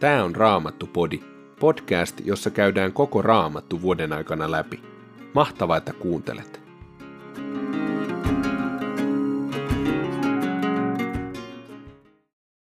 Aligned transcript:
Tämä 0.00 0.24
on 0.24 0.36
Raamattu-podi, 0.36 1.20
podcast, 1.60 2.20
jossa 2.24 2.50
käydään 2.50 2.92
koko 2.92 3.22
Raamattu 3.22 3.82
vuoden 3.82 4.12
aikana 4.12 4.50
läpi. 4.50 4.82
Mahtavaa, 5.34 5.76
että 5.76 5.92
kuuntelet! 5.92 6.60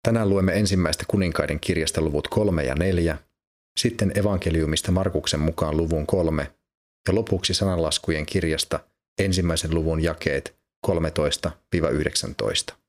Tänään 0.04 0.30
luemme 0.30 0.54
ensimmäistä 0.60 1.04
kuninkaiden 1.08 1.60
kirjasta 1.60 2.02
luvut 2.02 2.28
kolme 2.28 2.64
ja 2.64 2.76
neljä, 2.76 3.18
sitten 3.80 4.20
evankeliumista 4.20 4.92
Markuksen 4.92 5.40
mukaan 5.40 5.78
luvun 5.78 6.08
kolme 6.08 6.52
ja 7.08 7.16
lopuksi 7.16 7.54
sananlaskujen 7.54 8.26
kirjasta 8.26 8.80
ensimmäisen 9.20 9.76
luvun 9.76 10.04
jakeet 10.04 10.56
13-19. 10.88 12.81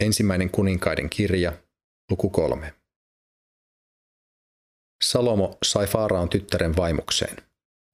Ensimmäinen 0.00 0.50
kuninkaiden 0.50 1.10
kirja, 1.10 1.52
luku 2.10 2.30
kolme. 2.30 2.74
Salomo 5.04 5.58
sai 5.64 5.86
Faaraon 5.86 6.28
tyttären 6.28 6.76
vaimokseen. 6.76 7.36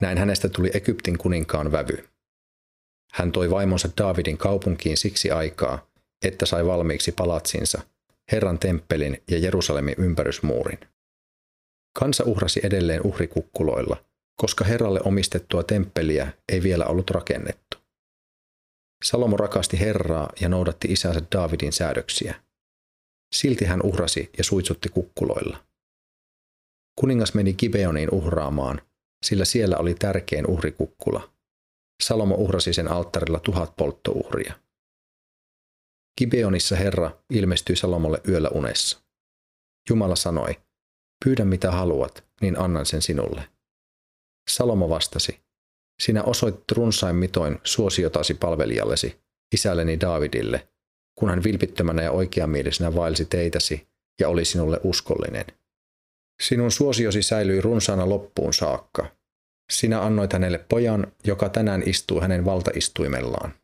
Näin 0.02 0.18
hänestä 0.18 0.48
tuli 0.48 0.70
Egyptin 0.74 1.18
kuninkaan 1.18 1.72
vävy. 1.72 2.08
Hän 3.12 3.32
toi 3.32 3.50
vaimonsa 3.50 3.88
Daavidin 3.98 4.38
kaupunkiin 4.38 4.96
siksi 4.96 5.30
aikaa, 5.30 5.86
että 6.24 6.46
sai 6.46 6.66
valmiiksi 6.66 7.12
palatsinsa, 7.12 7.82
Herran 8.32 8.58
temppelin 8.58 9.22
ja 9.30 9.38
Jerusalemin 9.38 9.94
ympärysmuurin. 9.98 10.78
Kansa 11.98 12.24
uhrasi 12.24 12.60
edelleen 12.62 13.06
uhrikukkuloilla, 13.06 14.04
koska 14.40 14.64
Herralle 14.64 15.00
omistettua 15.04 15.62
temppeliä 15.62 16.32
ei 16.52 16.62
vielä 16.62 16.84
ollut 16.84 17.10
rakennettu. 17.10 17.75
Salomo 19.06 19.36
rakasti 19.36 19.80
Herraa 19.80 20.30
ja 20.40 20.48
noudatti 20.48 20.88
isänsä 20.92 21.20
Daavidin 21.32 21.72
säädöksiä. 21.72 22.42
Silti 23.34 23.64
hän 23.64 23.82
uhrasi 23.82 24.30
ja 24.38 24.44
suitsutti 24.44 24.88
kukkuloilla. 24.88 25.64
Kuningas 27.00 27.34
meni 27.34 27.54
Gibeoniin 27.54 28.10
uhraamaan, 28.10 28.80
sillä 29.26 29.44
siellä 29.44 29.76
oli 29.76 29.94
tärkein 29.94 30.46
uhrikukkula. 30.46 31.30
Salomo 32.02 32.34
uhrasi 32.34 32.72
sen 32.72 32.88
alttarilla 32.88 33.40
tuhat 33.40 33.76
polttouhria. 33.76 34.54
Gibeonissa 36.18 36.76
Herra 36.76 37.10
ilmestyi 37.30 37.76
Salomolle 37.76 38.20
yöllä 38.28 38.48
unessa. 38.48 39.02
Jumala 39.90 40.16
sanoi, 40.16 40.56
pyydä 41.24 41.44
mitä 41.44 41.70
haluat, 41.70 42.24
niin 42.40 42.60
annan 42.60 42.86
sen 42.86 43.02
sinulle. 43.02 43.48
Salomo 44.50 44.88
vastasi, 44.88 45.45
sinä 46.02 46.22
osoitit 46.22 46.72
runsain 46.72 47.16
mitoin 47.16 47.58
suosiotasi 47.64 48.34
palvelijallesi, 48.34 49.20
isälleni 49.54 50.00
Daavidille, 50.00 50.68
kun 51.18 51.30
hän 51.30 51.44
vilpittömänä 51.44 52.02
ja 52.02 52.10
oikeamielisenä 52.10 52.94
vaelsi 52.94 53.24
teitäsi 53.24 53.88
ja 54.20 54.28
oli 54.28 54.44
sinulle 54.44 54.80
uskollinen. 54.84 55.44
Sinun 56.42 56.70
suosiosi 56.70 57.22
säilyi 57.22 57.60
runsaana 57.60 58.08
loppuun 58.08 58.54
saakka. 58.54 59.16
Sinä 59.72 60.02
annoit 60.02 60.32
hänelle 60.32 60.58
pojan, 60.68 61.12
joka 61.24 61.48
tänään 61.48 61.82
istuu 61.86 62.20
hänen 62.20 62.44
valtaistuimellaan. 62.44 63.54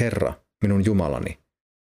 Herra, 0.00 0.32
minun 0.62 0.84
Jumalani, 0.84 1.38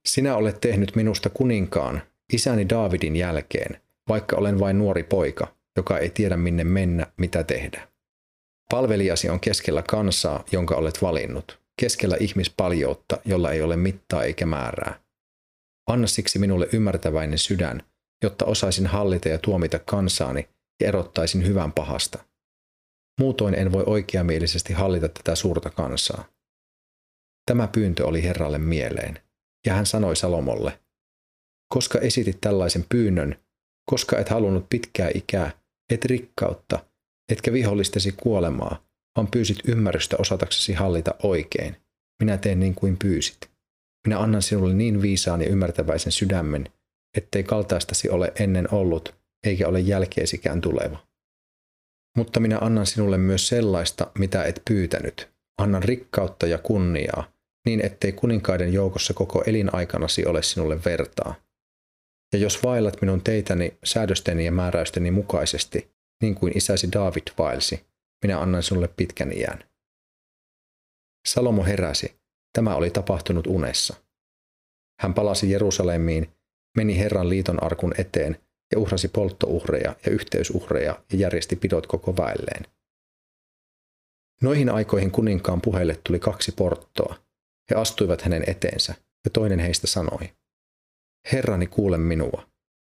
sinä 0.08 0.36
olet 0.36 0.60
tehnyt 0.60 0.96
minusta 0.96 1.30
kuninkaan, 1.30 2.02
isäni 2.32 2.69
Daavidin 2.69 3.16
jälkeen, 3.16 3.80
vaikka 4.08 4.36
olen 4.36 4.60
vain 4.60 4.78
nuori 4.78 5.02
poika, 5.02 5.54
joka 5.76 5.98
ei 5.98 6.10
tiedä 6.10 6.36
minne 6.36 6.64
mennä, 6.64 7.06
mitä 7.16 7.44
tehdä. 7.44 7.88
Palvelijasi 8.72 9.28
on 9.28 9.41
keskellä 9.41 9.83
kansaa, 9.83 10.44
jonka 10.52 10.77
olet 10.77 11.02
valinnut, 11.02 11.61
keskellä 11.80 12.16
ihmispaljoutta, 12.20 13.20
jolla 13.25 13.52
ei 13.52 13.62
ole 13.62 13.77
mittaa 13.77 14.25
eikä 14.25 14.47
määrää. 14.47 15.00
Anna 15.88 16.06
siksi 16.06 16.38
minulle 16.38 16.69
ymmärtäväinen 16.72 17.38
sydän, 17.38 17.83
jotta 18.22 18.44
osaisin 18.44 18.86
hallita 18.86 19.28
ja 19.28 19.38
tuomita 19.38 19.78
kansaani 19.78 20.48
ja 20.81 20.88
erottaisin 20.88 21.47
hyvän 21.47 21.72
pahasta. 21.72 22.25
Muutoin 23.20 23.54
en 23.54 23.72
voi 23.72 23.82
oikeamielisesti 23.87 24.72
hallita 24.72 25.09
tätä 25.09 25.34
suurta 25.34 25.70
kansaa. 25.70 26.25
Tämä 27.47 27.69
pyyntö 27.69 28.06
oli 28.06 28.22
Herralle 28.22 28.59
mieleen, 28.59 29.19
ja 29.66 29.75
hän 29.75 29.87
sanoi 29.87 30.16
Salomolle, 30.16 30.81
koska 31.75 31.98
esitit 31.98 32.41
tällaisen 32.41 32.84
pyynnön, 32.88 33.37
koska 33.91 34.19
et 34.19 34.28
halunnut 34.28 34.66
pitkää 34.70 35.10
ikää, 35.14 35.50
et 35.93 36.04
rikkautta, 36.04 36.88
etkä 37.33 37.53
vihollistesi 37.53 38.12
kuolemaa, 38.12 38.83
vaan 39.16 39.28
pyysit 39.31 39.59
ymmärrystä 39.69 40.16
osataksesi 40.19 40.72
hallita 40.72 41.15
oikein. 41.22 41.77
Minä 42.22 42.37
teen 42.37 42.61
niin 42.61 42.75
kuin 42.75 42.97
pyysit. 42.97 43.50
Minä 44.06 44.19
annan 44.19 44.43
sinulle 44.43 44.75
niin 44.75 45.03
viisaan 45.03 45.41
ja 45.41 45.49
ymmärtäväisen 45.49 46.12
sydämen, 46.12 46.69
ettei 47.17 47.43
kaltaistasi 47.43 48.11
ole 48.11 48.33
ennen 48.38 48.75
ollut, 48.75 49.15
eikä 49.47 49.69
ole 49.69 49.81
jälkeesikään 49.81 50.61
tuleva. 50.61 50.99
Mutta 52.17 52.41
minä 52.41 52.59
annan 52.61 52.87
sinulle 52.87 53.19
myös 53.19 53.49
sellaista, 53.49 54.11
mitä 54.19 54.44
et 54.44 54.62
pyytänyt. 54.69 55.28
Annan 55.59 55.83
rikkautta 55.83 56.47
ja 56.47 56.59
kunniaa, 56.59 57.33
niin 57.67 57.81
ettei 57.87 58.12
kuninkaiden 58.12 58.72
joukossa 58.72 59.15
koko 59.15 59.43
elinaikanasi 59.47 60.27
ole 60.27 60.43
sinulle 60.43 60.84
vertaa. 60.84 61.34
Ja 62.33 62.38
jos 62.38 62.62
vaellat 62.62 63.00
minun 63.00 63.22
teitäni 63.22 63.78
säädösteni 63.84 64.44
ja 64.44 64.53
määräysteni 64.53 65.11
mukaisesti, 65.11 65.91
niin 66.23 66.34
kuin 66.34 66.59
isäsi 66.59 66.93
David 66.93 67.23
vaelsi, 67.39 67.87
minä 68.25 68.41
annan 68.41 68.62
sinulle 68.62 68.89
pitkän 68.89 69.33
iän. 69.33 69.65
Salomo 71.29 71.65
heräsi. 71.65 72.19
Tämä 72.53 72.75
oli 72.75 72.91
tapahtunut 72.91 73.47
unessa. 73.47 73.97
Hän 75.01 75.15
palasi 75.15 75.51
Jerusalemiin, 75.51 76.34
meni 76.77 76.99
Herran 76.99 77.29
liiton 77.29 77.62
arkun 77.62 77.95
eteen 77.99 78.39
ja 78.73 78.79
uhrasi 78.79 79.09
polttouhreja 79.09 79.97
ja 80.06 80.12
yhteysuhreja 80.12 81.03
ja 81.12 81.19
järjesti 81.19 81.56
pidot 81.56 81.87
koko 81.87 82.17
väelleen. 82.17 82.65
Noihin 84.43 84.71
aikoihin 84.71 85.11
kuninkaan 85.11 85.61
puheille 85.61 86.00
tuli 86.05 86.19
kaksi 86.19 86.53
porttoa. 86.53 87.15
He 87.71 87.75
astuivat 87.77 88.23
hänen 88.23 88.45
eteensä, 88.47 88.95
ja 89.25 89.31
toinen 89.31 89.59
heistä 89.59 89.87
sanoi, 89.87 90.31
Herrani 91.33 91.67
kuule 91.67 91.99
minua. 91.99 92.49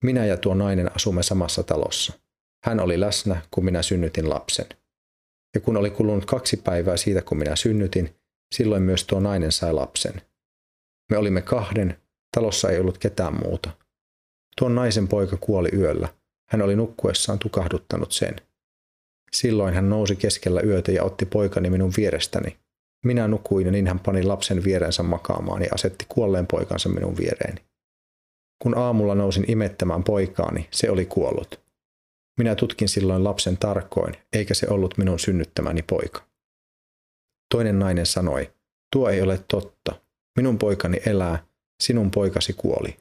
Minä 0.03 0.25
ja 0.25 0.37
tuo 0.37 0.53
nainen 0.53 0.95
asumme 0.95 1.23
samassa 1.23 1.63
talossa. 1.63 2.13
Hän 2.63 2.79
oli 2.79 2.99
läsnä, 2.99 3.41
kun 3.51 3.65
minä 3.65 3.81
synnytin 3.81 4.29
lapsen. 4.29 4.65
Ja 5.55 5.61
kun 5.61 5.77
oli 5.77 5.89
kulunut 5.89 6.25
kaksi 6.25 6.57
päivää 6.57 6.97
siitä, 6.97 7.21
kun 7.21 7.37
minä 7.37 7.55
synnytin, 7.55 8.15
silloin 8.55 8.83
myös 8.83 9.03
tuo 9.03 9.19
nainen 9.19 9.51
sai 9.51 9.73
lapsen. 9.73 10.21
Me 11.11 11.17
olimme 11.17 11.41
kahden, 11.41 11.97
talossa 12.35 12.69
ei 12.69 12.79
ollut 12.79 12.97
ketään 12.97 13.33
muuta. 13.43 13.69
Tuon 14.57 14.75
naisen 14.75 15.07
poika 15.07 15.37
kuoli 15.37 15.69
yöllä. 15.73 16.09
Hän 16.49 16.61
oli 16.61 16.75
nukkuessaan 16.75 17.39
tukahduttanut 17.39 18.11
sen. 18.11 18.35
Silloin 19.31 19.73
hän 19.73 19.89
nousi 19.89 20.15
keskellä 20.15 20.61
yötä 20.61 20.91
ja 20.91 21.03
otti 21.03 21.25
poikani 21.25 21.69
minun 21.69 21.93
vierestäni. 21.97 22.57
Minä 23.05 23.27
nukuin 23.27 23.65
ja 23.65 23.71
niin 23.71 23.87
hän 23.87 23.99
pani 23.99 24.23
lapsen 24.23 24.63
vierensä 24.63 25.03
makaamaan 25.03 25.61
ja 25.61 25.69
asetti 25.73 26.05
kuolleen 26.09 26.47
poikansa 26.47 26.89
minun 26.89 27.17
viereeni. 27.17 27.61
Kun 28.63 28.77
aamulla 28.77 29.15
nousin 29.15 29.51
imettämään 29.51 30.03
poikaani, 30.03 30.67
se 30.71 30.89
oli 30.89 31.05
kuollut. 31.05 31.68
Minä 32.39 32.55
tutkin 32.55 32.89
silloin 32.89 33.23
lapsen 33.23 33.57
tarkoin, 33.57 34.13
eikä 34.33 34.53
se 34.53 34.67
ollut 34.69 34.97
minun 34.97 35.19
synnyttämäni 35.19 35.81
poika. 35.81 36.27
Toinen 37.53 37.79
nainen 37.79 38.05
sanoi, 38.05 38.53
tuo 38.95 39.09
ei 39.09 39.21
ole 39.21 39.43
totta. 39.47 40.01
Minun 40.37 40.57
poikani 40.57 40.97
elää, 41.05 41.45
sinun 41.83 42.11
poikasi 42.11 42.53
kuoli. 42.53 42.97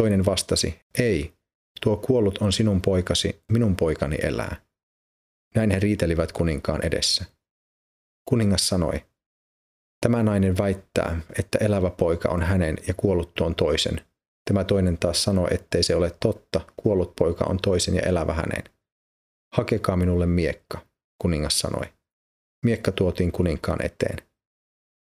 Toinen 0.00 0.24
vastasi, 0.24 0.80
ei, 0.98 1.34
tuo 1.82 1.96
kuollut 1.96 2.38
on 2.38 2.52
sinun 2.52 2.82
poikasi, 2.82 3.42
minun 3.52 3.76
poikani 3.76 4.16
elää. 4.22 4.56
Näin 5.54 5.70
he 5.70 5.80
riitelivät 5.80 6.32
kuninkaan 6.32 6.86
edessä. 6.86 7.24
Kuningas 8.28 8.68
sanoi, 8.68 9.04
tämä 10.00 10.22
nainen 10.22 10.58
väittää, 10.58 11.20
että 11.38 11.58
elävä 11.58 11.90
poika 11.90 12.28
on 12.28 12.42
hänen 12.42 12.76
ja 12.88 12.94
kuollut 12.94 13.34
tuon 13.34 13.54
toisen, 13.54 14.00
Tämä 14.50 14.64
toinen 14.64 14.98
taas 14.98 15.24
sanoi, 15.24 15.48
ettei 15.50 15.82
se 15.82 15.96
ole 15.96 16.16
totta, 16.20 16.60
kuollut 16.76 17.16
poika 17.16 17.44
on 17.44 17.58
toisen 17.62 17.94
ja 17.94 18.02
elävä 18.02 18.32
hänen. 18.32 18.64
Hakekaa 19.54 19.96
minulle 19.96 20.26
miekka, 20.26 20.78
kuningas 21.22 21.58
sanoi. 21.58 21.92
Miekka 22.64 22.92
tuotiin 22.92 23.32
kuninkaan 23.32 23.84
eteen. 23.84 24.18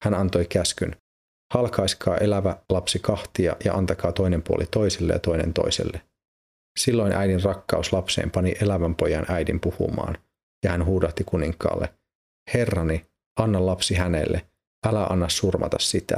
Hän 0.05 0.15
antoi 0.15 0.47
käskyn, 0.47 0.97
halkaiskaa 1.55 2.19
elävä 2.19 2.57
lapsi 2.69 2.99
kahtia 2.99 3.57
ja 3.65 3.75
antakaa 3.75 4.13
toinen 4.13 4.43
puoli 4.43 4.67
toiselle 4.71 5.13
ja 5.13 5.19
toinen 5.19 5.55
toiselle. 5.55 6.03
Silloin 6.79 7.13
äidin 7.13 7.43
rakkaus 7.43 7.93
lapseen 7.93 8.31
pani 8.31 8.55
elävän 8.63 8.95
pojan 8.95 9.27
äidin 9.29 9.61
puhumaan, 9.61 10.19
ja 10.65 10.71
hän 10.71 10.85
huudahti 10.85 11.25
kuninkaalle, 11.25 11.95
Herrani, 12.55 13.07
anna 13.39 13.67
lapsi 13.67 13.95
hänelle, 13.95 14.49
älä 14.87 15.05
anna 15.05 15.29
surmata 15.29 15.77
sitä. 15.81 16.17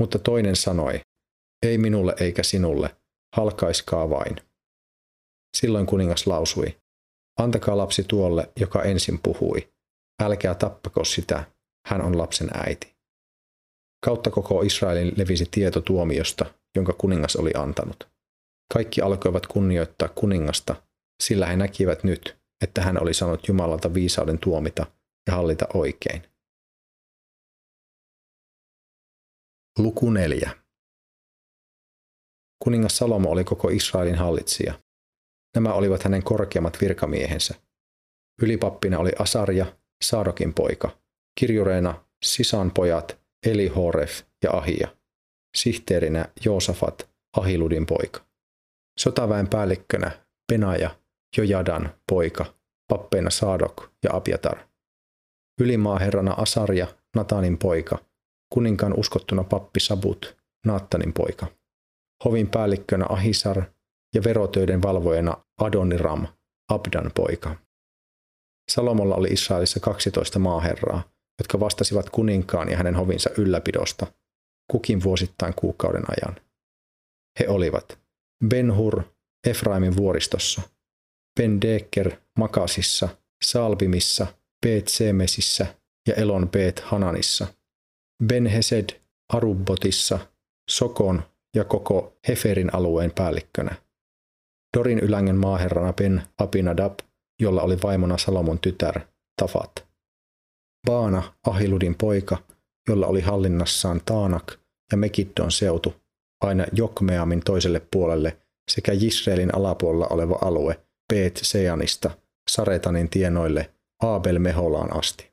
Mutta 0.00 0.18
toinen 0.18 0.56
sanoi, 0.56 1.00
ei 1.64 1.78
minulle 1.78 2.14
eikä 2.20 2.42
sinulle, 2.42 2.96
halkaiskaa 3.36 4.10
vain. 4.10 4.36
Silloin 5.56 5.86
kuningas 5.86 6.26
lausui, 6.26 6.80
antakaa 7.38 7.76
lapsi 7.76 8.04
tuolle, 8.04 8.52
joka 8.60 8.82
ensin 8.82 9.18
puhui. 9.22 9.72
Älkää 10.22 10.54
tappako 10.54 11.04
sitä, 11.04 11.44
hän 11.86 12.02
on 12.02 12.18
lapsen 12.18 12.50
äiti. 12.54 12.94
Kautta 14.04 14.30
koko 14.30 14.62
Israelin 14.62 15.12
levisi 15.16 15.48
tieto 15.50 15.80
tuomiosta, 15.80 16.54
jonka 16.76 16.92
kuningas 16.92 17.36
oli 17.36 17.50
antanut. 17.56 18.08
Kaikki 18.74 19.00
alkoivat 19.00 19.46
kunnioittaa 19.46 20.08
kuningasta, 20.08 20.82
sillä 21.22 21.46
he 21.46 21.56
näkivät 21.56 22.04
nyt, 22.04 22.36
että 22.64 22.82
hän 22.82 23.02
oli 23.02 23.14
saanut 23.14 23.48
Jumalalta 23.48 23.94
viisauden 23.94 24.38
tuomita 24.38 24.86
ja 25.26 25.34
hallita 25.34 25.66
oikein. 25.74 26.22
Luku 29.78 30.10
4. 30.10 30.63
Kuningas 32.64 32.96
Salomo 32.96 33.30
oli 33.30 33.44
koko 33.44 33.68
Israelin 33.68 34.14
hallitsija. 34.14 34.74
Nämä 35.54 35.72
olivat 35.72 36.02
hänen 36.02 36.22
korkeammat 36.22 36.80
virkamiehensä. 36.80 37.54
Ylipappina 38.42 38.98
oli 38.98 39.12
Asarja, 39.18 39.66
Saadokin 40.04 40.54
poika, 40.54 40.98
kirjureena 41.40 42.04
Sisan 42.24 42.70
pojat 42.70 43.18
Eli 43.46 43.68
Horef 43.68 44.22
ja 44.44 44.50
Ahia, 44.50 44.88
sihteerinä 45.56 46.28
Joosafat, 46.44 47.10
Ahiludin 47.36 47.86
poika. 47.86 48.26
Sotaväen 48.98 49.48
päällikkönä 49.48 50.10
Penaja, 50.52 50.90
Jojadan 51.36 51.94
poika, 52.12 52.54
pappeina 52.88 53.30
Saadok 53.30 53.90
ja 54.02 54.10
Abiatar. 54.16 54.58
Ylimaaherrana 55.60 56.32
Asarja, 56.32 56.86
Natanin 57.16 57.58
poika, 57.58 57.98
kuninkaan 58.52 58.94
uskottuna 58.98 59.44
pappi 59.44 59.80
Sabut, 59.80 60.36
Naattanin 60.66 61.12
poika. 61.12 61.46
Hovin 62.24 62.50
päällikkönä 62.50 63.06
Ahisar 63.08 63.62
ja 64.14 64.24
verotöiden 64.24 64.82
valvojana 64.82 65.44
Adoniram, 65.58 66.26
Abdan 66.68 67.10
poika. 67.14 67.56
Salomolla 68.70 69.14
oli 69.14 69.28
Israelissa 69.28 69.80
12 69.80 70.38
maaherraa, 70.38 71.02
jotka 71.40 71.60
vastasivat 71.60 72.10
kuninkaan 72.10 72.68
ja 72.68 72.76
hänen 72.76 72.94
hovinsa 72.94 73.30
ylläpidosta, 73.38 74.06
kukin 74.70 75.02
vuosittain 75.02 75.54
kuukauden 75.54 76.04
ajan. 76.08 76.40
He 77.40 77.48
olivat 77.48 77.98
Ben-Hur 78.48 79.02
Efraimin 79.46 79.96
vuoristossa, 79.96 80.62
Ben 81.40 81.60
Deker 81.60 82.16
Makasissa, 82.38 83.08
Salbimissa, 83.44 84.26
Beet 84.66 84.88
Semesissä 84.88 85.66
ja 86.08 86.14
Elon 86.14 86.48
Beet 86.48 86.80
Hananissa, 86.80 87.46
Ben 88.24 88.46
Hesed 88.46 89.00
Arubbotissa, 89.32 90.18
Sokon 90.70 91.22
ja 91.54 91.64
koko 91.64 92.16
Heferin 92.28 92.74
alueen 92.74 93.12
päällikkönä. 93.14 93.74
Dorin 94.76 94.98
ylängen 94.98 95.36
maaherrana 95.36 95.92
Ben 95.92 96.22
Abinadab, 96.38 96.98
jolla 97.40 97.62
oli 97.62 97.78
vaimona 97.82 98.18
Salomon 98.18 98.58
tytär 98.58 99.00
Tafat. 99.36 99.86
Baana 100.86 101.22
Ahiludin 101.46 101.94
poika, 101.94 102.36
jolla 102.88 103.06
oli 103.06 103.20
hallinnassaan 103.20 104.00
Taanak 104.06 104.52
ja 104.92 104.96
Mekiddon 104.96 105.52
seutu, 105.52 105.94
aina 106.40 106.66
Jokmeamin 106.72 107.40
toiselle 107.40 107.82
puolelle 107.90 108.36
sekä 108.70 108.92
Jisraelin 108.92 109.54
alapuolella 109.54 110.06
oleva 110.06 110.38
alue 110.40 110.80
Beet 111.12 111.40
Seanista 111.42 112.10
Saretanin 112.50 113.10
tienoille 113.10 113.70
Abel 114.02 114.38
Meholaan 114.38 114.96
asti. 114.98 115.32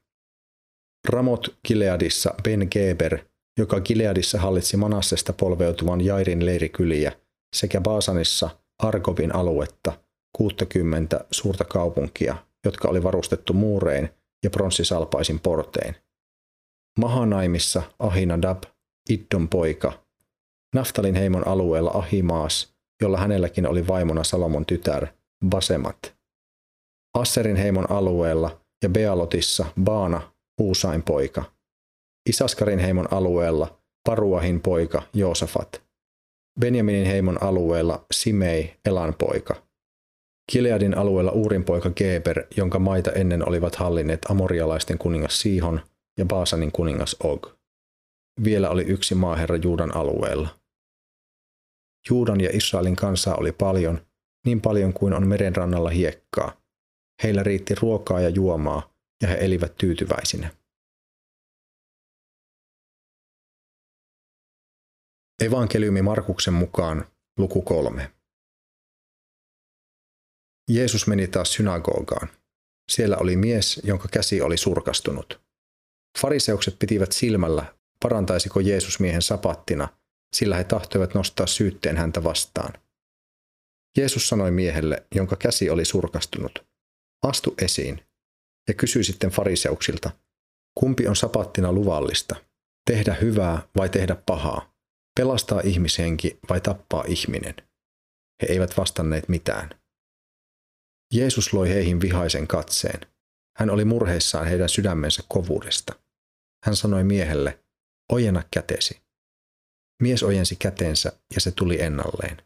Ramot 1.10 1.58
Gileadissa 1.68 2.34
Ben 2.44 2.68
Geber, 2.72 3.20
joka 3.58 3.82
Gileadissa 3.82 4.40
hallitsi 4.40 4.78
Manassesta 4.78 5.34
polveutuvan 5.34 6.02
Jairin 6.02 6.46
leirikyliä, 6.46 7.12
sekä 7.56 7.82
Baasanissa 7.82 8.50
Argovin 8.80 9.36
aluetta, 9.36 9.94
60 10.38 11.26
suurta 11.32 11.64
kaupunkia, 11.64 12.36
jotka 12.66 12.88
oli 12.88 13.04
varustettu 13.04 13.54
muurein 13.54 14.10
ja 14.44 14.50
pronssisalpaisin 14.50 15.40
portein. 15.40 15.96
Mahanaimissa 17.00 17.82
Ahinadab, 18.00 18.64
Iddon 19.10 19.50
poika, 19.50 20.06
Naftalin 20.76 21.16
heimon 21.16 21.48
alueella 21.48 21.92
Ahimaas, 21.92 22.76
jolla 23.02 23.18
hänelläkin 23.18 23.68
oli 23.68 23.88
vaimona 23.88 24.24
Salomon 24.24 24.66
tytär, 24.66 25.08
Basemat. 25.50 26.16
Asserin 27.14 27.56
heimon 27.56 27.92
alueella 27.92 28.62
ja 28.84 28.90
Bealotissa 28.90 29.66
Baana, 29.84 30.32
Uusain 30.62 31.04
poika. 31.04 31.44
Isaskarin 32.30 32.80
heimon 32.80 33.14
alueella 33.14 33.80
Paruahin 34.06 34.62
poika 34.62 35.04
Joosafat. 35.14 35.84
Benjaminin 36.60 37.06
heimon 37.06 37.44
alueella 37.44 38.06
Simei, 38.14 38.74
Elan 38.86 39.14
poika. 39.20 39.64
Kileadin 40.52 40.98
alueella 40.98 41.32
Uurin 41.32 41.64
poika 41.64 41.90
Geber, 41.90 42.44
jonka 42.58 42.80
maita 42.80 43.12
ennen 43.12 43.48
olivat 43.48 43.76
hallinneet 43.76 44.20
amorialaisten 44.30 44.98
kuningas 44.98 45.42
Siihon 45.42 45.82
ja 46.18 46.26
Baasanin 46.26 46.72
kuningas 46.72 47.16
Og. 47.24 47.48
Vielä 48.44 48.70
oli 48.70 48.84
yksi 48.84 49.16
maaherra 49.16 49.56
Juudan 49.56 49.96
alueella. 49.96 50.50
Juudan 52.10 52.42
ja 52.42 52.50
Israelin 52.54 52.96
kansaa 52.96 53.36
oli 53.36 53.52
paljon, 53.52 54.02
niin 54.46 54.62
paljon 54.62 54.94
kuin 54.94 55.14
on 55.14 55.28
merenrannalla 55.28 55.90
hiekkaa. 55.90 56.62
Heillä 57.24 57.44
riitti 57.44 57.76
ruokaa 57.76 58.22
ja 58.22 58.30
juomaa, 58.30 58.94
ja 59.22 59.28
he 59.28 59.38
elivät 59.42 59.76
tyytyväisinä. 59.78 60.61
Evankeliumi 65.42 66.02
Markuksen 66.02 66.54
mukaan 66.54 67.06
luku 67.38 67.62
kolme. 67.62 68.12
Jeesus 70.70 71.08
meni 71.08 71.28
taas 71.28 71.54
synagogaan. 71.54 72.30
Siellä 72.92 73.18
oli 73.18 73.36
mies, 73.36 73.82
jonka 73.84 74.08
käsi 74.08 74.42
oli 74.42 74.58
surkastunut. 74.58 75.42
Fariseukset 76.20 76.80
pitivät 76.80 77.12
silmällä, 77.12 77.76
parantaisiko 78.04 78.60
Jeesus 78.60 79.00
miehen 79.00 79.22
sapattina, 79.22 79.88
sillä 80.36 80.56
he 80.56 80.64
tahtoivat 80.64 81.14
nostaa 81.14 81.48
syytteen 81.48 81.98
häntä 81.98 82.24
vastaan. 82.24 82.74
Jeesus 83.98 84.30
sanoi 84.30 84.52
miehelle, 84.52 85.06
jonka 85.16 85.36
käsi 85.36 85.70
oli 85.70 85.86
surkastunut, 85.86 86.66
astu 87.24 87.56
esiin, 87.62 88.06
ja 88.68 88.74
kysyi 88.74 89.04
sitten 89.04 89.30
fariseuksilta, 89.30 90.12
kumpi 90.80 91.08
on 91.08 91.16
sapattina 91.16 91.72
luvallista, 91.72 92.36
tehdä 92.86 93.14
hyvää 93.14 93.68
vai 93.78 93.90
tehdä 93.90 94.16
pahaa, 94.26 94.71
pelastaa 95.20 95.62
ihmishenki 95.64 96.40
vai 96.50 96.62
tappaa 96.62 97.04
ihminen. 97.08 97.56
He 98.42 98.48
eivät 98.50 98.78
vastanneet 98.78 99.30
mitään. 99.30 99.70
Jeesus 101.14 101.54
loi 101.54 101.70
heihin 101.70 102.02
vihaisen 102.02 102.48
katseen. 102.48 103.00
Hän 103.58 103.70
oli 103.70 103.86
murheissaan 103.86 104.48
heidän 104.48 104.70
sydämensä 104.70 105.24
kovuudesta. 105.28 105.94
Hän 106.66 106.76
sanoi 106.76 107.04
miehelle, 107.04 107.60
ojenna 108.12 108.44
kätesi. 108.52 109.02
Mies 110.02 110.24
ojensi 110.24 110.56
kätensä 110.56 111.12
ja 111.36 111.42
se 111.42 111.52
tuli 111.52 111.82
ennalleen. 111.82 112.38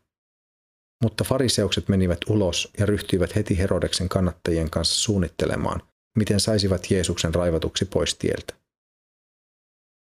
Mutta 1.03 1.23
fariseukset 1.23 1.87
menivät 1.87 2.19
ulos 2.29 2.71
ja 2.79 2.85
ryhtyivät 2.85 3.35
heti 3.35 3.57
Herodeksen 3.57 4.09
kannattajien 4.09 4.69
kanssa 4.69 4.95
suunnittelemaan, 4.95 5.81
miten 6.17 6.39
saisivat 6.39 6.91
Jeesuksen 6.91 7.35
raivatuksi 7.35 7.85
pois 7.85 8.15
tieltä. 8.15 8.64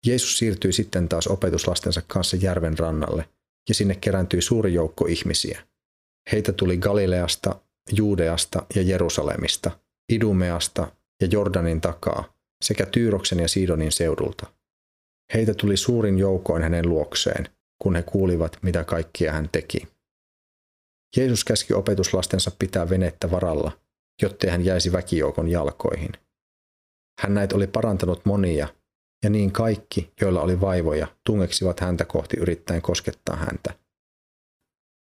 Jeesus 0.07 0.39
siirtyi 0.39 0.73
sitten 0.73 1.09
taas 1.09 1.27
opetuslastensa 1.27 2.03
kanssa 2.07 2.37
järven 2.37 2.79
rannalle, 2.79 3.29
ja 3.69 3.75
sinne 3.75 3.95
kerääntyi 3.95 4.43
suuri 4.43 4.75
joukko 4.75 5.07
ihmisiä. 5.07 5.63
Heitä 6.33 6.53
tuli 6.53 6.77
Galileasta, 6.77 7.61
Juudeasta 7.93 8.67
ja 8.75 8.83
Jerusalemista, 8.83 9.71
Idumeasta 10.13 10.93
ja 11.21 11.29
Jordanin 11.31 11.81
takaa, 11.81 12.35
sekä 12.65 12.87
Tyyroksen 12.87 13.39
ja 13.39 13.49
Sidonin 13.49 13.93
seudulta. 13.93 14.47
Heitä 15.35 15.55
tuli 15.55 15.77
suurin 15.77 16.19
joukoin 16.19 16.63
hänen 16.63 16.89
luokseen, 16.89 17.49
kun 17.83 17.97
he 17.97 18.03
kuulivat, 18.03 18.59
mitä 18.63 18.85
kaikkia 18.85 19.33
hän 19.33 19.49
teki. 19.53 19.89
Jeesus 21.17 21.45
käski 21.45 21.75
opetuslastensa 21.75 22.51
pitää 22.59 22.91
venettä 22.91 23.31
varalla, 23.31 23.73
jottei 24.23 24.51
hän 24.51 24.65
jäisi 24.65 24.93
väkijoukon 24.93 25.49
jalkoihin. 25.49 26.13
Hän 27.21 27.35
näet 27.35 27.53
oli 27.53 27.67
parantanut 27.67 28.25
monia, 28.25 28.69
ja 29.27 29.31
niin 29.31 29.53
kaikki, 29.53 30.13
joilla 30.21 30.41
oli 30.41 30.61
vaivoja, 30.61 31.07
tungeksivat 31.25 31.81
häntä 31.81 32.05
kohti 32.05 32.37
yrittäen 32.37 32.83
koskettaa 32.83 33.37
häntä. 33.37 33.75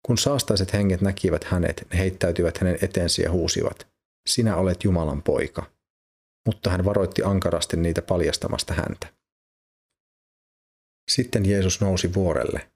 Kun 0.07 0.19
saastaiset 0.19 0.73
henget 0.73 1.01
näkivät 1.01 1.45
hänet, 1.45 1.87
ne 1.93 1.99
heittäytyivät 1.99 2.59
hänen 2.59 2.79
eteensä 2.83 3.23
ja 3.23 3.31
huusivat, 3.31 3.89
sinä 4.29 4.57
olet 4.57 4.85
Jumalan 4.85 5.23
poika. 5.23 5.71
Mutta 6.47 6.71
hän 6.71 6.85
varoitti 6.85 7.23
ankarasti 7.23 7.77
niitä 7.77 8.03
paljastamasta 8.03 8.75
häntä. 8.75 9.07
Sitten 11.11 11.47
Jeesus 11.47 11.81
nousi 11.81 12.15
vuorelle. 12.15 12.71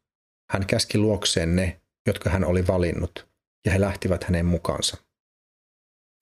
Hän 0.51 0.67
käski 0.67 0.99
luokseen 0.99 1.57
ne, 1.57 1.81
jotka 2.07 2.31
hän 2.31 2.45
oli 2.45 2.67
valinnut, 2.67 3.29
ja 3.67 3.73
he 3.73 3.81
lähtivät 3.81 4.25
hänen 4.25 4.47
mukaansa. 4.47 4.97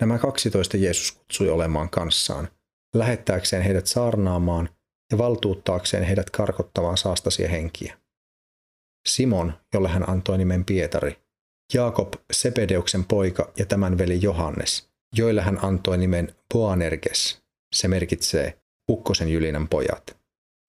Nämä 0.00 0.18
kaksitoista 0.18 0.76
Jeesus 0.76 1.12
kutsui 1.12 1.48
olemaan 1.48 1.90
kanssaan, 1.90 2.48
lähettääkseen 2.94 3.62
heidät 3.62 3.86
saarnaamaan 3.86 4.77
ja 5.12 5.18
valtuuttaakseen 5.18 6.04
heidät 6.04 6.30
karkottavaan 6.30 6.96
saastasia 6.96 7.48
henkiä. 7.48 7.98
Simon, 9.08 9.52
jolle 9.74 9.88
hän 9.88 10.08
antoi 10.08 10.38
nimen 10.38 10.64
Pietari, 10.64 11.18
Jaakob 11.74 12.12
Sepedeuksen 12.32 13.04
poika 13.04 13.52
ja 13.56 13.66
tämän 13.66 13.98
veli 13.98 14.22
Johannes, 14.22 14.88
joille 15.14 15.42
hän 15.42 15.64
antoi 15.64 15.98
nimen 15.98 16.34
Boanerges, 16.54 17.42
se 17.74 17.88
merkitsee 17.88 18.58
Ukkosen 18.90 19.28
Jylinän 19.28 19.68
pojat, 19.68 20.16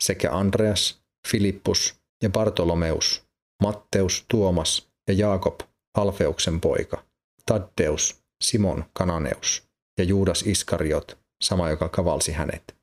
sekä 0.03 0.31
Andreas, 0.31 1.03
Filippus 1.27 1.95
ja 2.23 2.29
Bartolomeus, 2.29 3.23
Matteus, 3.63 4.25
Tuomas 4.27 4.89
ja 5.07 5.13
Jaakob, 5.13 5.59
Alfeuksen 5.97 6.61
poika, 6.61 7.03
Taddeus, 7.45 8.23
Simon 8.43 8.85
Kananeus 8.93 9.63
ja 9.97 10.03
Juudas 10.03 10.41
Iskariot, 10.41 11.17
sama 11.43 11.69
joka 11.69 11.89
kavalsi 11.89 12.31
hänet. 12.31 12.78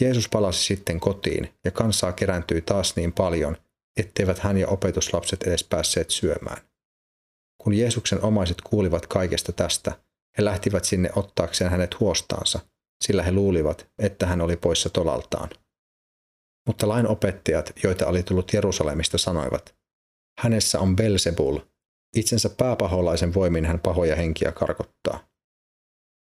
Jeesus 0.00 0.28
palasi 0.28 0.64
sitten 0.64 1.00
kotiin 1.00 1.54
ja 1.64 1.70
kansaa 1.70 2.12
kerääntyi 2.12 2.60
taas 2.60 2.96
niin 2.96 3.12
paljon, 3.12 3.56
etteivät 3.96 4.38
hän 4.38 4.58
ja 4.58 4.68
opetuslapset 4.68 5.42
edes 5.42 5.64
päässeet 5.64 6.10
syömään. 6.10 6.62
Kun 7.62 7.74
Jeesuksen 7.74 8.22
omaiset 8.22 8.60
kuulivat 8.60 9.06
kaikesta 9.06 9.52
tästä, 9.52 9.92
he 10.38 10.44
lähtivät 10.44 10.84
sinne 10.84 11.10
ottaakseen 11.16 11.70
hänet 11.70 12.00
huostaansa, 12.00 12.60
sillä 13.04 13.22
he 13.22 13.32
luulivat, 13.32 13.90
että 13.98 14.26
hän 14.26 14.40
oli 14.40 14.56
poissa 14.56 14.90
tolaltaan. 14.90 15.50
Mutta 16.66 16.88
lain 16.88 17.06
opettajat, 17.06 17.72
joita 17.82 18.06
oli 18.06 18.22
tullut 18.22 18.52
Jerusalemista, 18.52 19.18
sanoivat, 19.18 19.74
hänessä 20.38 20.80
on 20.80 20.96
Belzebul, 20.96 21.58
itsensä 22.16 22.48
pääpaholaisen 22.48 23.34
voimin 23.34 23.64
hän 23.64 23.80
pahoja 23.80 24.16
henkiä 24.16 24.52
karkottaa. 24.52 25.28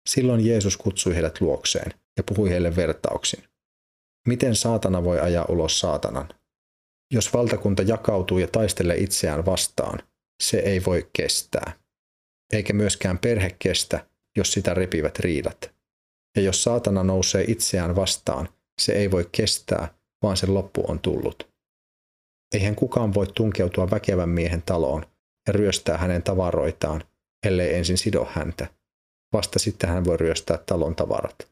Silloin 0.10 0.46
Jeesus 0.46 0.77
kutsui 0.77 1.15
heidät 1.15 1.41
luokseen 1.41 1.93
ja 2.17 2.24
puhui 2.24 2.50
heille 2.50 2.75
vertauksin. 2.75 3.43
Miten 4.27 4.55
saatana 4.55 5.03
voi 5.03 5.19
ajaa 5.19 5.46
ulos 5.50 5.79
saatanan? 5.79 6.29
Jos 7.13 7.34
valtakunta 7.34 7.84
jakautuu 7.84 8.38
ja 8.38 8.48
taistelee 8.48 8.98
itseään 8.98 9.46
vastaan, 9.46 10.00
se 10.43 10.57
ei 10.57 10.86
voi 10.86 11.10
kestää. 11.13 11.74
Eikä 12.53 12.74
myöskään 12.74 13.19
perhe 13.19 13.55
kestä, 13.60 14.07
jos 14.38 14.53
sitä 14.53 14.74
repivät 14.74 15.19
riidat. 15.19 15.72
Ja 16.36 16.41
jos 16.41 16.63
saatana 16.63 17.03
nousee 17.03 17.46
itseään 17.48 17.96
vastaan, 17.96 18.50
se 18.81 18.93
ei 18.93 19.12
voi 19.12 19.29
kestää, 19.31 19.93
vaan 20.24 20.38
sen 20.38 20.53
loppu 20.53 20.84
on 20.88 21.00
tullut. 21.00 21.50
Eihän 22.53 22.75
kukaan 22.75 23.13
voi 23.13 23.27
tunkeutua 23.27 23.91
väkevän 23.91 24.29
miehen 24.29 24.62
taloon 24.62 25.05
ja 25.48 25.53
ryöstää 25.53 25.98
hänen 25.98 26.24
tavaroitaan, 26.24 27.03
ellei 27.46 27.75
ensin 27.75 27.98
sido 27.98 28.27
häntä. 28.31 28.67
Vasta 29.34 29.60
sitten 29.60 29.89
hän 29.89 30.05
voi 30.05 30.17
ryöstää 30.17 30.57
talon 30.57 30.96
tavarat. 30.96 31.51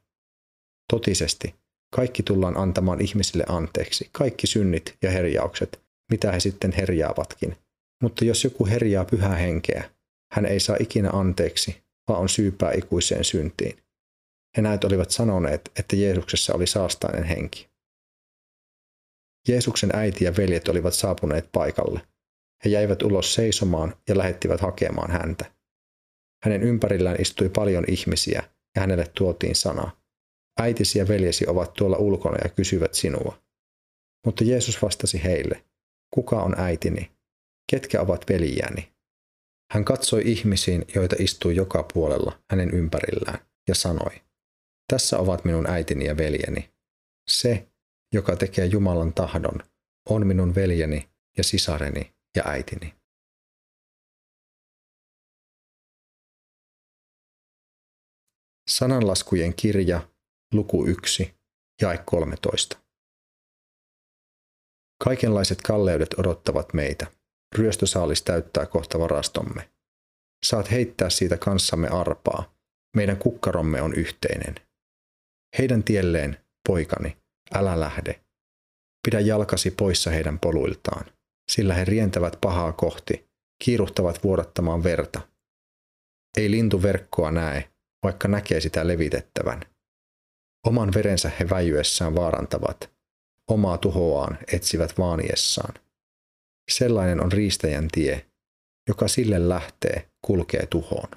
Totisesti, 0.94 1.56
kaikki 1.90 2.24
tullaan 2.24 2.58
antamaan 2.58 3.02
ihmisille 3.02 3.44
anteeksi, 3.48 4.10
kaikki 4.12 4.48
synnit 4.48 4.98
ja 5.02 5.12
herjaukset, 5.12 5.82
mitä 6.12 6.32
he 6.32 6.40
sitten 6.40 6.72
herjaavatkin. 6.72 7.58
Mutta 8.04 8.26
jos 8.26 8.44
joku 8.44 8.66
herjaa 8.66 9.06
pyhää 9.06 9.36
henkeä, 9.36 9.90
hän 10.32 10.46
ei 10.46 10.60
saa 10.60 10.78
ikinä 10.80 11.10
anteeksi, 11.10 11.84
vaan 12.08 12.20
on 12.20 12.30
syypää 12.30 12.72
ikuiseen 12.72 13.24
syntiin. 13.24 13.78
He 14.58 14.62
näet 14.62 14.84
olivat 14.84 15.12
sanoneet, 15.12 15.72
että 15.80 15.96
Jeesuksessa 15.96 16.54
oli 16.54 16.68
saastainen 16.68 17.24
henki. 17.24 17.70
Jeesuksen 19.48 19.90
äiti 19.94 20.26
ja 20.26 20.38
veljet 20.38 20.68
olivat 20.68 20.94
saapuneet 20.94 21.50
paikalle. 21.52 22.02
He 22.66 22.70
jäivät 22.70 23.02
ulos 23.02 23.34
seisomaan 23.34 23.96
ja 24.10 24.18
lähettivät 24.18 24.62
hakemaan 24.62 25.12
häntä. 25.12 25.46
Hänen 26.44 26.64
ympärillään 26.64 27.22
istui 27.22 27.50
paljon 27.50 27.84
ihmisiä 27.88 28.44
ja 28.76 28.82
hänelle 28.82 29.08
tuotiin 29.18 29.56
sana. 29.56 29.92
Äitisi 30.60 31.00
ja 31.00 31.08
veljesi 31.08 31.48
ovat 31.48 31.74
tuolla 31.74 31.98
ulkona 31.98 32.38
ja 32.44 32.50
kysyvät 32.50 32.94
sinua. 32.94 33.42
Mutta 34.26 34.44
Jeesus 34.44 34.82
vastasi 34.82 35.24
heille, 35.24 35.66
kuka 36.14 36.42
on 36.42 36.60
äitini? 36.60 37.12
Ketkä 37.72 38.02
ovat 38.02 38.26
veljäni? 38.30 38.96
Hän 39.72 39.86
katsoi 39.86 40.22
ihmisiin, 40.26 40.86
joita 40.96 41.16
istui 41.20 41.56
joka 41.56 41.86
puolella 41.94 42.40
hänen 42.50 42.72
ympärillään, 42.72 43.40
ja 43.68 43.76
sanoi, 43.76 44.22
tässä 44.88 45.20
ovat 45.20 45.46
minun 45.46 45.70
äitini 45.70 46.06
ja 46.06 46.18
veljeni. 46.18 46.74
Se, 47.30 47.68
joka 48.14 48.36
tekee 48.36 48.66
Jumalan 48.66 49.14
tahdon, 49.14 49.60
on 50.10 50.28
minun 50.28 50.56
veljeni 50.56 51.10
ja 51.38 51.44
sisareni 51.44 52.16
ja 52.36 52.44
äitini. 52.46 52.94
Sananlaskujen 58.70 59.54
kirja, 59.54 60.10
luku 60.54 60.86
1, 60.86 61.34
jae 61.82 61.98
13. 62.06 62.78
Kaikenlaiset 65.04 65.62
kalleudet 65.62 66.14
odottavat 66.20 66.74
meitä. 66.74 67.08
Ryöstösaalis 67.58 68.22
täyttää 68.22 68.66
kohta 68.66 69.00
varastomme. 69.00 69.70
Saat 70.46 70.72
heittää 70.72 71.10
siitä 71.10 71.38
kanssamme 71.38 71.88
arpaa. 71.88 72.56
Meidän 72.96 73.18
kukkaromme 73.18 73.82
on 73.82 73.94
yhteinen. 73.94 74.56
Heidän 75.58 75.84
tielleen, 75.84 76.38
poikani, 76.68 77.18
älä 77.54 77.80
lähde. 77.80 78.22
Pidä 79.06 79.20
jalkasi 79.20 79.72
poissa 79.72 80.10
heidän 80.10 80.40
poluiltaan, 80.40 81.06
sillä 81.52 81.74
he 81.74 81.86
rientävät 81.86 82.38
pahaa 82.42 82.72
kohti, 82.72 83.28
kiiruhtavat 83.64 84.24
vuodattamaan 84.24 84.84
verta. 84.84 85.22
Ei 86.38 86.52
lintu 86.52 86.82
verkkoa 86.82 87.32
näe, 87.32 87.70
vaikka 88.04 88.28
näkee 88.28 88.62
sitä 88.62 88.88
levitettävän. 88.88 89.62
Oman 90.66 90.94
verensä 90.96 91.32
he 91.40 91.50
väijyessään 91.50 92.16
vaarantavat, 92.16 92.90
omaa 93.50 93.78
tuhoaan 93.78 94.38
etsivät 94.54 94.98
vaaniessaan. 94.98 95.74
Sellainen 96.72 97.24
on 97.24 97.32
riistäjän 97.32 97.88
tie, 97.88 98.26
joka 98.88 99.08
sille 99.08 99.50
lähtee, 99.50 100.10
kulkee 100.22 100.66
tuhoon. 100.66 101.10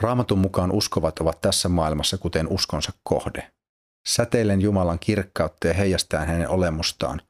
Raamatun 0.00 0.38
mukaan 0.38 0.72
uskovat 0.72 1.18
ovat 1.18 1.40
tässä 1.40 1.68
maailmassa 1.68 2.18
kuten 2.18 2.48
uskonsa 2.48 2.92
kohde. 3.02 3.50
Säteilen 4.08 4.60
Jumalan 4.60 4.98
kirkkautta 4.98 5.68
ja 5.68 5.74
heijastaen 5.74 6.28
hänen 6.28 6.48
olemustaan, 6.48 7.20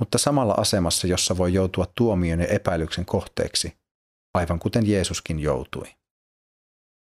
mutta 0.00 0.18
samalla 0.18 0.54
asemassa, 0.54 1.06
jossa 1.06 1.36
voi 1.36 1.54
joutua 1.54 1.86
tuomion 1.94 2.40
ja 2.40 2.46
epäilyksen 2.46 3.04
kohteeksi, 3.04 3.83
aivan 4.34 4.58
kuten 4.58 4.88
Jeesuskin 4.88 5.38
joutui. 5.38 5.86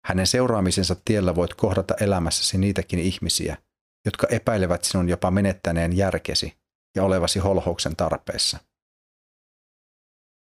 Hänen 0.04 0.26
seuraamisensa 0.26 0.96
tiellä 1.04 1.34
voit 1.34 1.54
kohdata 1.54 1.94
elämässäsi 2.00 2.58
niitäkin 2.58 2.98
ihmisiä, 2.98 3.56
jotka 4.04 4.26
epäilevät 4.30 4.84
sinun 4.84 5.08
jopa 5.08 5.30
menettäneen 5.30 5.96
järkesi 5.96 6.56
ja 6.96 7.04
olevasi 7.04 7.38
holhouksen 7.38 7.96
tarpeessa. 7.96 8.58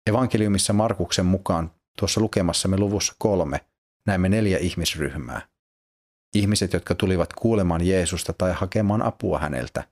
Evankeliumissa 0.10 0.74
Markuksen 0.74 1.26
mukaan 1.26 1.72
tuossa 1.98 2.22
lukemassamme 2.22 2.78
luvussa 2.78 3.16
kolme 3.18 3.66
näemme 4.06 4.30
neljä 4.30 4.58
ihmisryhmää. 4.58 5.42
Ihmiset, 6.36 6.74
jotka 6.74 6.96
tulivat 6.96 7.34
kuulemaan 7.34 7.88
Jeesusta 7.88 8.34
tai 8.34 8.54
hakemaan 8.54 9.02
apua 9.02 9.40
häneltä. 9.40 9.84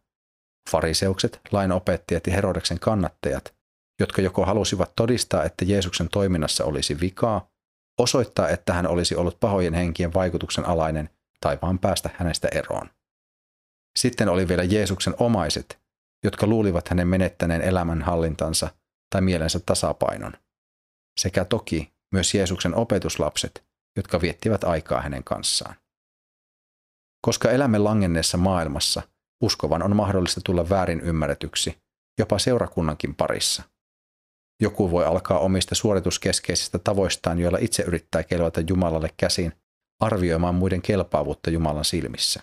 Fariseukset, 0.70 1.42
lainopettajat 1.52 2.28
ja 2.28 2.34
Herodeksen 2.34 2.80
kannattajat, 2.80 3.57
jotka 4.00 4.22
joko 4.22 4.46
halusivat 4.46 4.92
todistaa, 4.96 5.44
että 5.44 5.66
Jeesuksen 5.66 6.10
toiminnassa 6.10 6.66
olisi 6.66 7.00
vikaa, 7.00 7.50
osoittaa, 8.00 8.50
että 8.50 8.74
hän 8.74 8.88
olisi 8.88 9.16
ollut 9.16 9.40
pahojen 9.40 9.74
henkien 9.74 10.14
vaikutuksen 10.14 10.66
alainen 10.66 11.10
tai 11.42 11.58
vaan 11.62 11.80
päästä 11.80 12.10
hänestä 12.14 12.48
eroon. 12.48 12.90
Sitten 14.00 14.30
oli 14.30 14.48
vielä 14.48 14.64
Jeesuksen 14.64 15.16
omaiset, 15.20 15.80
jotka 16.24 16.48
luulivat 16.48 16.88
hänen 16.88 17.08
menettäneen 17.08 17.62
elämän 17.62 18.02
hallintansa 18.02 18.70
tai 19.10 19.22
mielensä 19.22 19.60
tasapainon. 19.66 20.34
Sekä 21.20 21.46
toki 21.46 21.94
myös 22.12 22.34
Jeesuksen 22.34 22.76
opetuslapset, 22.76 23.64
jotka 23.96 24.22
viettivät 24.22 24.64
aikaa 24.64 25.02
hänen 25.02 25.24
kanssaan. 25.24 25.76
Koska 27.22 27.52
elämme 27.52 27.78
langenneessa 27.78 28.38
maailmassa, 28.38 29.02
uskovan 29.44 29.84
on 29.84 29.96
mahdollista 29.96 30.42
tulla 30.42 30.70
väärin 30.70 31.02
ymmärretyksi, 31.02 31.78
jopa 32.20 32.40
seurakunnankin 32.40 33.16
parissa. 33.16 33.64
Joku 34.62 34.92
voi 34.92 35.06
alkaa 35.06 35.40
omista 35.40 35.76
suorituskeskeisistä 35.76 36.80
tavoistaan, 36.80 37.40
joilla 37.40 37.58
itse 37.62 37.84
yrittää 37.84 38.24
kelvata 38.24 38.62
Jumalalle 38.70 39.10
käsin, 39.18 39.54
arvioimaan 40.00 40.56
muiden 40.56 40.82
kelpaavuutta 40.82 41.50
Jumalan 41.50 41.86
silmissä. 41.86 42.42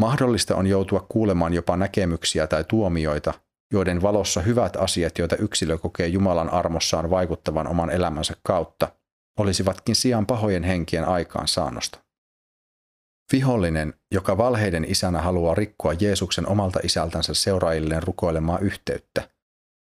Mahdollista 0.00 0.56
on 0.56 0.66
joutua 0.66 1.06
kuulemaan 1.08 1.54
jopa 1.54 1.76
näkemyksiä 1.76 2.46
tai 2.46 2.64
tuomioita, 2.64 3.34
joiden 3.72 4.02
valossa 4.02 4.40
hyvät 4.40 4.76
asiat, 4.76 5.18
joita 5.18 5.36
yksilö 5.36 5.78
kokee 5.78 6.06
Jumalan 6.06 6.52
armossaan 6.52 7.10
vaikuttavan 7.10 7.66
oman 7.66 7.90
elämänsä 7.90 8.34
kautta, 8.42 8.88
olisivatkin 9.38 9.96
sijaan 9.96 10.26
pahojen 10.26 10.62
henkien 10.62 11.04
aikaan 11.04 11.48
saannosta. 11.48 11.98
Vihollinen, 13.32 13.94
joka 14.14 14.38
valheiden 14.38 14.84
isänä 14.88 15.20
haluaa 15.22 15.54
rikkoa 15.54 15.92
Jeesuksen 15.92 16.48
omalta 16.48 16.80
isältänsä 16.82 17.34
seuraajilleen 17.34 18.02
rukoilemaan 18.02 18.62
yhteyttä, 18.62 19.28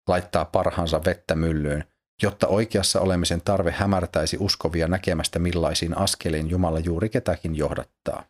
laittaa 0.07 0.45
parhaansa 0.45 1.05
vettä 1.05 1.35
myllyyn, 1.35 1.83
jotta 2.23 2.47
oikeassa 2.47 3.01
olemisen 3.01 3.41
tarve 3.41 3.71
hämärtäisi 3.71 4.37
uskovia 4.39 4.87
näkemästä 4.87 5.39
millaisiin 5.39 5.97
askeliin 5.97 6.49
Jumala 6.49 6.79
juuri 6.79 7.09
ketäkin 7.09 7.55
johdattaa. 7.55 8.23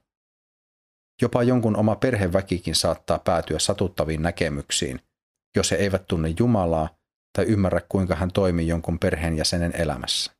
Jopa 1.21 1.43
jonkun 1.43 1.75
oma 1.77 1.95
perheväkikin 1.95 2.75
saattaa 2.75 3.19
päätyä 3.19 3.59
satuttaviin 3.59 4.21
näkemyksiin, 4.21 4.99
jos 5.55 5.71
he 5.71 5.75
eivät 5.75 6.07
tunne 6.07 6.33
Jumalaa 6.39 6.89
tai 7.37 7.45
ymmärrä 7.45 7.81
kuinka 7.89 8.15
hän 8.15 8.31
toimii 8.31 8.67
jonkun 8.67 8.99
perheenjäsenen 8.99 9.75
elämässä. 9.75 10.31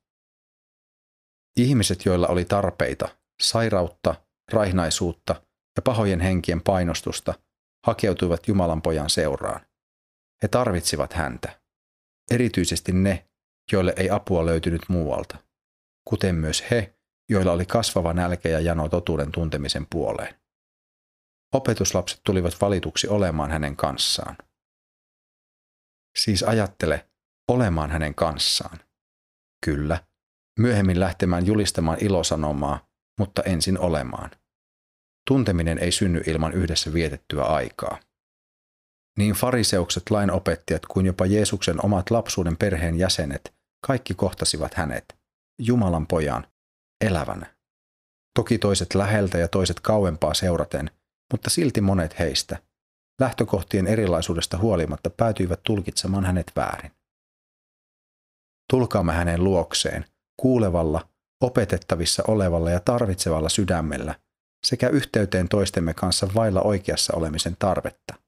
Ihmiset, 1.57 2.05
joilla 2.05 2.27
oli 2.27 2.45
tarpeita, 2.45 3.09
sairautta, 3.41 4.15
raihnaisuutta 4.51 5.41
ja 5.75 5.81
pahojen 5.81 6.19
henkien 6.19 6.61
painostusta, 6.61 7.33
hakeutuivat 7.85 8.47
Jumalan 8.47 8.81
pojan 8.81 9.09
seuraan. 9.09 9.66
He 10.43 10.47
tarvitsivat 10.47 11.13
häntä. 11.13 11.61
Erityisesti 12.31 12.91
ne, 12.91 13.29
joille 13.71 13.93
ei 13.97 14.09
apua 14.09 14.45
löytynyt 14.45 14.81
muualta, 14.87 15.37
kuten 16.09 16.35
myös 16.35 16.63
he, 16.71 16.95
joilla 17.29 17.51
oli 17.51 17.65
kasvava 17.65 18.13
nälkä 18.13 18.49
ja 18.49 18.59
jano 18.59 18.89
totuuden 18.89 19.31
tuntemisen 19.31 19.87
puoleen. 19.89 20.35
Opetuslapset 21.53 22.21
tulivat 22.23 22.61
valituksi 22.61 23.07
olemaan 23.07 23.51
hänen 23.51 23.75
kanssaan. 23.75 24.37
Siis 26.17 26.43
ajattele, 26.43 27.09
olemaan 27.47 27.89
hänen 27.91 28.15
kanssaan. 28.15 28.79
Kyllä, 29.65 30.07
myöhemmin 30.59 30.99
lähtemään 30.99 31.45
julistamaan 31.45 31.97
ilosanomaa, 32.01 32.89
mutta 33.19 33.43
ensin 33.43 33.79
olemaan. 33.79 34.31
Tunteminen 35.27 35.79
ei 35.79 35.91
synny 35.91 36.21
ilman 36.25 36.53
yhdessä 36.53 36.93
vietettyä 36.93 37.43
aikaa. 37.43 37.99
Niin 39.17 39.33
fariseukset, 39.33 40.03
lainopettajat 40.09 40.85
kuin 40.85 41.05
jopa 41.05 41.25
Jeesuksen 41.25 41.85
omat 41.85 42.11
lapsuuden 42.11 42.57
perheen 42.57 42.95
jäsenet, 42.95 43.53
kaikki 43.87 44.13
kohtasivat 44.13 44.73
hänet, 44.73 45.05
Jumalan 45.61 46.07
pojan, 46.07 46.47
elävänä. 47.05 47.55
Toki 48.35 48.57
toiset 48.57 48.95
läheltä 48.95 49.37
ja 49.37 49.47
toiset 49.47 49.79
kauempaa 49.79 50.33
seuraten, 50.33 50.91
mutta 51.33 51.49
silti 51.49 51.81
monet 51.81 52.19
heistä, 52.19 52.57
lähtökohtien 53.21 53.87
erilaisuudesta 53.87 54.57
huolimatta, 54.57 55.09
päätyivät 55.09 55.59
tulkitsemaan 55.63 56.25
hänet 56.25 56.51
väärin. 56.55 56.91
Tulkaamme 58.69 59.13
hänen 59.13 59.43
luokseen, 59.43 60.05
kuulevalla, 60.41 61.09
opetettavissa 61.41 62.23
olevalla 62.27 62.71
ja 62.71 62.79
tarvitsevalla 62.79 63.49
sydämellä 63.49 64.15
sekä 64.65 64.89
yhteyteen 64.89 65.49
toistemme 65.49 65.93
kanssa 65.93 66.27
vailla 66.35 66.61
oikeassa 66.61 67.13
olemisen 67.15 67.55
tarvetta. 67.59 68.26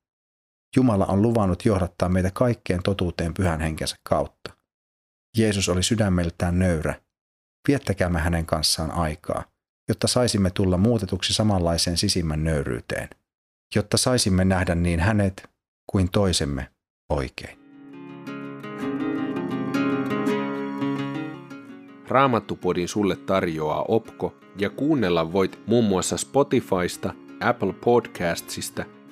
Jumala 0.75 1.05
on 1.05 1.21
luvannut 1.21 1.65
johdattaa 1.65 2.09
meitä 2.09 2.31
kaikkeen 2.33 2.83
totuuteen 2.83 3.33
pyhän 3.33 3.59
henkensä 3.59 3.95
kautta. 4.09 4.53
Jeesus 5.37 5.69
oli 5.69 5.83
sydämeltään 5.83 6.59
nöyrä. 6.59 7.01
Viettäkäämme 7.67 8.19
hänen 8.19 8.45
kanssaan 8.45 8.91
aikaa, 8.91 9.43
jotta 9.89 10.07
saisimme 10.07 10.49
tulla 10.49 10.77
muutetuksi 10.77 11.33
samanlaiseen 11.33 11.97
sisimmän 11.97 12.43
nöyryyteen, 12.43 13.09
jotta 13.75 13.97
saisimme 13.97 14.45
nähdä 14.45 14.75
niin 14.75 14.99
hänet 14.99 15.49
kuin 15.91 16.11
toisemme 16.11 16.71
oikein. 17.09 17.59
Raamattupodin 22.07 22.87
sulle 22.87 23.15
tarjoaa 23.15 23.85
Opko 23.87 24.35
ja 24.57 24.69
kuunnella 24.69 25.33
voit 25.33 25.59
muun 25.67 25.85
muassa 25.85 26.17
Spotifysta, 26.17 27.13
Apple 27.39 27.73
Podcastsista 27.73 28.85